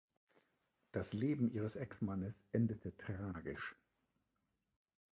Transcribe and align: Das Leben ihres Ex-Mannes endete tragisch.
Das 0.93 1.13
Leben 1.13 1.51
ihres 1.53 1.75
Ex-Mannes 1.75 2.33
endete 2.53 2.97
tragisch. 2.97 3.75